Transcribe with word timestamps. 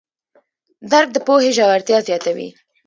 درک 0.91 1.09
د 1.13 1.17
پوهې 1.25 1.49
ژورتیا 1.57 1.97
زیاتوي. 2.07 2.49